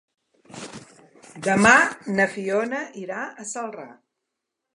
[1.49, 1.73] Demà
[2.15, 3.87] na Fiona irà a Celrà.